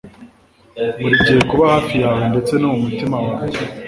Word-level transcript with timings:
Burigihe 0.99 1.39
kuba 1.49 1.65
hafi 1.73 1.93
yawe 2.03 2.21
ndetse 2.31 2.53
no 2.57 2.67
mumutima 2.73 3.17
wanjye 3.25 3.59